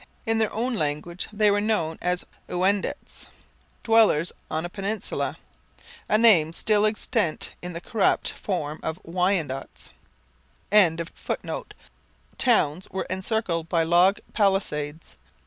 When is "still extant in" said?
6.53-7.73